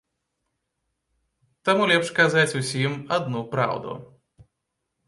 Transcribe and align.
Таму 1.69 1.83
лепш 1.91 2.09
казаць 2.21 2.57
усім 2.61 2.91
адну 3.19 3.39
праўду. 3.55 3.93